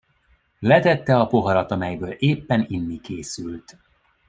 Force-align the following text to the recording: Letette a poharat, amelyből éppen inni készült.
Letette 0.59 1.11
a 1.19 1.25
poharat, 1.27 1.71
amelyből 1.71 2.11
éppen 2.11 2.65
inni 2.69 2.99
készült. 2.99 3.77